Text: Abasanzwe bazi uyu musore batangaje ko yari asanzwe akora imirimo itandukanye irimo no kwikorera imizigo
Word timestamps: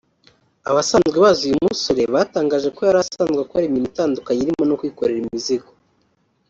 Abasanzwe 0.69 1.17
bazi 1.25 1.41
uyu 1.47 1.59
musore 1.69 2.01
batangaje 2.13 2.67
ko 2.75 2.81
yari 2.87 2.99
asanzwe 3.03 3.39
akora 3.41 3.65
imirimo 3.67 3.87
itandukanye 3.91 4.39
irimo 4.43 4.63
no 4.65 4.77
kwikorera 4.79 5.19
imizigo 5.25 5.69